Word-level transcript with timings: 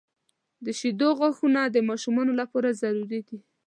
•د 0.65 0.67
شیدو 0.79 1.07
غاښونه 1.19 1.61
د 1.67 1.77
ماشومانو 1.89 2.31
لپاره 2.41 2.77
ضروري 2.81 3.21
دي. 3.27 3.37